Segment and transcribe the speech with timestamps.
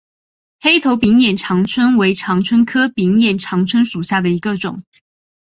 [0.59, 4.83] 黑头柄眼长蝽为长蝽科柄眼长蝽属下的一个种。